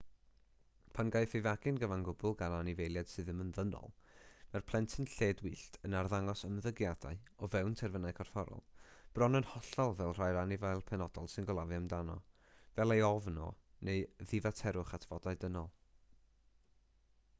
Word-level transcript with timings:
pan 0.97 1.09
gaiff 1.15 1.33
ei 1.39 1.43
fagu'n 1.47 1.75
gyfan 1.81 2.03
gwbl 2.05 2.31
gan 2.37 2.53
anifeiliaid 2.59 3.09
sydd 3.11 3.27
ddim 3.27 3.41
yn 3.43 3.51
ddynol 3.57 3.91
mae'r 4.53 4.63
plentyn 4.71 5.09
lledwyllt 5.11 5.75
yn 5.89 5.95
arddangos 5.99 6.41
ymddygiadau 6.47 7.19
o 7.39 7.49
fewn 7.55 7.77
terfynau 7.83 8.15
corfforol 8.21 8.63
bron 9.19 9.39
yn 9.41 9.47
hollol 9.51 9.93
fel 10.01 10.15
rhai'r 10.21 10.41
anifail 10.45 10.83
penodol 10.93 11.31
sy'n 11.35 11.49
gofalu 11.51 11.75
amdano 11.81 12.15
fel 12.79 12.95
ei 12.97 13.03
ofn 13.11 13.37
o 13.49 13.51
neu 13.91 14.01
ddifaterwch 14.33 14.97
at 14.99 15.07
fodau 15.13 15.39
dynol 15.45 15.71